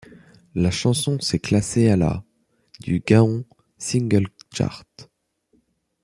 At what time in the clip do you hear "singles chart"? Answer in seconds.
3.77-4.87